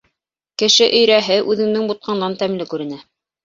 Кеше 0.61 0.87
өйрәһе 1.01 1.39
үҙендең 1.53 1.87
бутҡаңдан 1.93 2.41
тәмле 2.43 2.71
күренә. 2.77 3.03